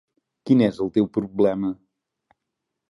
[0.49, 1.73] Quin és el teu problema?